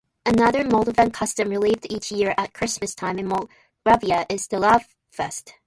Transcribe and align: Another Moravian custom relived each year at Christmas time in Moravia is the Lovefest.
Another 0.25 0.63
Moravian 0.63 1.11
custom 1.11 1.49
relived 1.49 1.85
each 1.91 2.11
year 2.11 2.33
at 2.35 2.55
Christmas 2.55 2.95
time 2.95 3.19
in 3.19 3.27
Moravia 3.85 4.25
is 4.29 4.47
the 4.47 4.57
Lovefest. 4.57 5.53